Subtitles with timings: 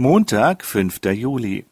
[0.00, 0.98] Montag, 5.
[1.12, 1.66] Juli.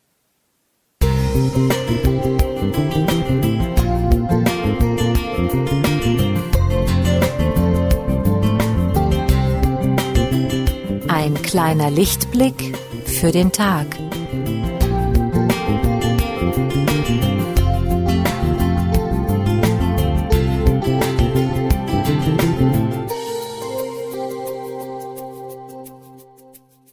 [11.08, 13.86] Ein kleiner Lichtblick für den Tag.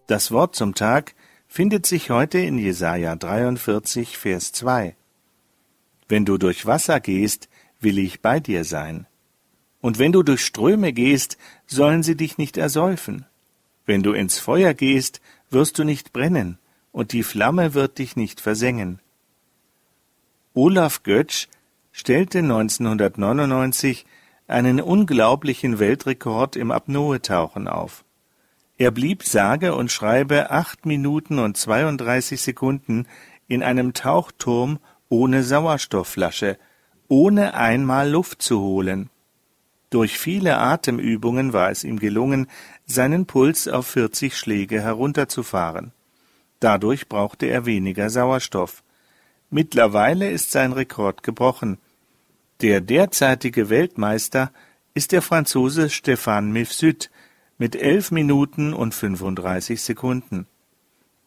[0.08, 1.14] Das Wort zum Tag
[1.56, 4.94] findet sich heute in Jesaja 43, Vers 2.
[6.10, 7.48] Wenn du durch Wasser gehst,
[7.80, 9.08] will ich bei dir sein.
[9.80, 13.26] Und wenn du durch Ströme gehst, sollen sie dich nicht ersäufen.
[13.86, 16.58] Wenn du ins Feuer gehst, wirst du nicht brennen,
[16.92, 19.00] und die Flamme wird dich nicht versengen.
[20.54, 21.48] Olaf Götsch
[21.94, 24.06] stellte 1999
[24.50, 28.05] einen unglaublichen Weltrekord im Apnoe-Tauchen auf.
[28.78, 33.08] Er blieb sage und schreibe acht Minuten und 32 Sekunden
[33.48, 36.58] in einem Tauchturm ohne Sauerstoffflasche,
[37.08, 39.10] ohne einmal Luft zu holen.
[39.90, 42.48] Durch viele Atemübungen war es ihm gelungen,
[42.86, 45.94] seinen Puls auf 40 Schläge herunterzufahren.
[46.60, 48.84] Dadurch brauchte er weniger Sauerstoff.
[49.50, 51.78] Mittlerweile ist sein Rekord gebrochen.
[52.62, 54.52] Der derzeitige Weltmeister
[54.94, 57.10] ist der Franzose Stéphane Mifsud
[57.58, 60.48] mit elf Minuten und 35 Sekunden.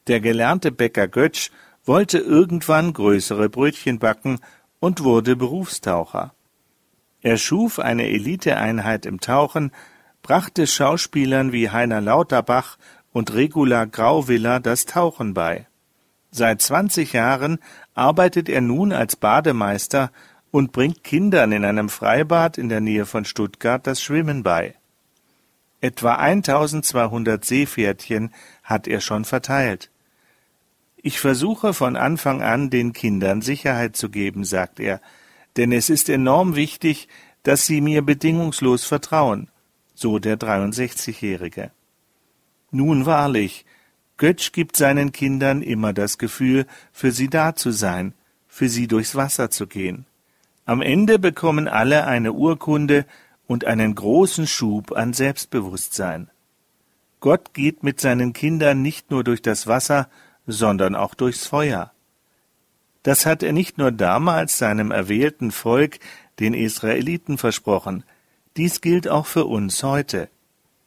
[0.06, 1.50] Der gelernte Bäcker Götsch
[1.84, 4.40] wollte irgendwann größere Brötchen backen
[4.80, 6.34] und wurde Berufstaucher.
[7.20, 9.72] Er schuf eine Eliteeinheit im Tauchen,
[10.22, 12.78] brachte Schauspielern wie Heiner Lauterbach
[13.12, 15.66] und Regula Grauwiller das Tauchen bei.
[16.30, 17.58] Seit zwanzig Jahren
[17.94, 20.10] arbeitet er nun als Bademeister
[20.50, 24.77] und bringt Kindern in einem Freibad in der Nähe von Stuttgart das Schwimmen bei.
[25.80, 28.34] Etwa 1200 Seepferdchen
[28.64, 29.90] hat er schon verteilt.
[30.96, 35.00] Ich versuche von Anfang an, den Kindern Sicherheit zu geben, sagt er,
[35.56, 37.08] denn es ist enorm wichtig,
[37.44, 39.48] dass sie mir bedingungslos vertrauen,
[39.94, 41.70] so der 63-Jährige.
[42.70, 43.64] Nun wahrlich,
[44.16, 48.14] Götsch gibt seinen Kindern immer das Gefühl, für sie da zu sein,
[48.48, 50.06] für sie durchs Wasser zu gehen.
[50.64, 53.06] Am Ende bekommen alle eine Urkunde,
[53.48, 56.30] und einen großen Schub an Selbstbewusstsein.
[57.18, 60.08] Gott geht mit seinen Kindern nicht nur durch das Wasser,
[60.46, 61.90] sondern auch durchs Feuer.
[63.02, 65.98] Das hat er nicht nur damals seinem erwählten Volk,
[66.38, 68.04] den Israeliten, versprochen,
[68.56, 70.28] dies gilt auch für uns heute.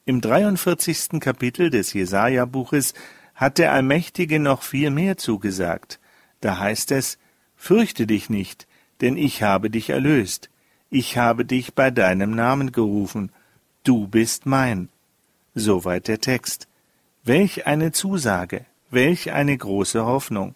[0.06, 1.20] Im 43.
[1.20, 2.94] Kapitel des Jesaja-Buches
[3.34, 6.00] hat der Allmächtige noch viel mehr zugesagt.
[6.42, 7.18] Da heißt es,
[7.56, 8.68] Fürchte dich nicht,
[9.02, 10.52] denn ich habe dich erlöst
[10.92, 13.32] ich habe dich bei deinem Namen gerufen,
[13.84, 14.90] du bist mein.
[15.56, 16.68] Soweit der Text.
[17.24, 20.54] Welch eine Zusage, welch eine große Hoffnung.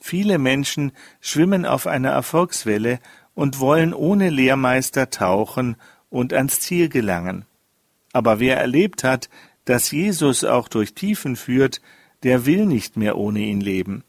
[0.00, 0.90] Viele Menschen
[1.20, 2.98] schwimmen auf einer Erfolgswelle
[3.34, 5.76] und wollen ohne Lehrmeister tauchen
[6.10, 7.44] und ans Ziel gelangen.
[8.12, 9.30] Aber wer erlebt hat,
[9.64, 11.80] dass Jesus auch durch Tiefen führt,
[12.24, 14.02] der will nicht mehr ohne ihn leben.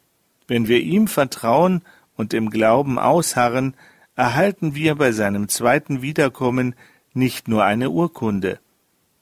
[0.48, 1.84] Wenn wir ihm vertrauen
[2.16, 3.76] und im Glauben ausharren,
[4.16, 6.76] erhalten wir bei seinem zweiten Wiederkommen
[7.14, 8.60] nicht nur eine Urkunde.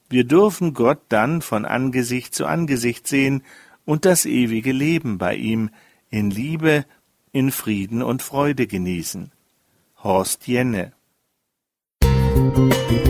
[0.08, 3.42] Wir dürfen Gott dann von Angesicht zu Angesicht sehen
[3.84, 5.70] und das ewige Leben bei ihm
[6.10, 6.84] in Liebe,
[7.32, 9.32] in Frieden und Freude genießen.
[10.02, 10.92] Horst Jenne
[12.34, 13.01] Musik